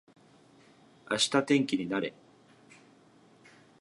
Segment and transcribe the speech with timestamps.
[1.11, 2.11] 明日天気になれ